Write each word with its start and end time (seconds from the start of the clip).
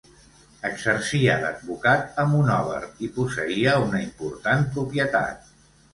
Exercia 0.67 1.35
d'advocat 1.43 2.17
a 2.23 2.27
Monòver 2.31 2.81
i 3.09 3.11
posseïa 3.19 3.77
una 3.85 4.01
important 4.07 4.65
propietat. 4.75 5.53